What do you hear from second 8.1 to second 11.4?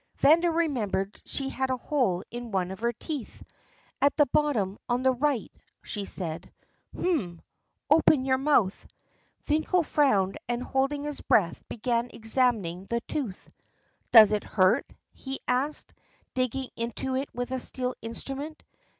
your mouth." Finkel frowned and, holding his